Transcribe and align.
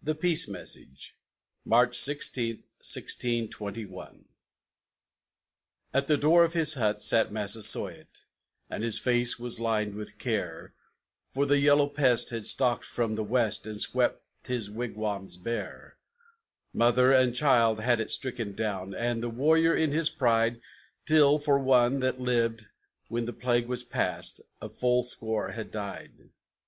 THE 0.00 0.14
PEACE 0.14 0.46
MESSAGE 0.46 1.16
[March 1.64 1.98
16, 1.98 2.58
1621] 2.82 4.26
At 5.92 6.06
the 6.06 6.16
door 6.16 6.44
of 6.44 6.52
his 6.52 6.74
hut 6.74 7.02
sat 7.02 7.32
Massasoit, 7.32 8.26
And 8.68 8.84
his 8.84 9.00
face 9.00 9.40
was 9.40 9.58
lined 9.58 9.96
with 9.96 10.18
care, 10.18 10.72
For 11.32 11.46
the 11.46 11.58
Yellow 11.58 11.88
Pest 11.88 12.30
had 12.30 12.46
stalked 12.46 12.84
from 12.84 13.16
the 13.16 13.24
West 13.24 13.66
And 13.66 13.80
swept 13.80 14.24
his 14.46 14.70
wigwams 14.70 15.36
bare; 15.36 15.96
Mother 16.72 17.10
and 17.10 17.34
child 17.34 17.80
had 17.80 17.98
it 17.98 18.12
stricken 18.12 18.52
down, 18.54 18.94
And 18.94 19.20
the 19.20 19.28
warrior 19.28 19.74
in 19.74 19.90
his 19.90 20.10
pride, 20.10 20.60
Till 21.06 21.40
for 21.40 21.58
one 21.58 21.98
that 21.98 22.20
lived 22.20 22.68
when 23.08 23.24
the 23.24 23.32
plague 23.32 23.66
was 23.66 23.82
past, 23.82 24.40
A 24.62 24.68
full 24.68 25.02
half 25.02 25.08
score 25.08 25.48
had 25.50 25.72
died. 25.72 26.30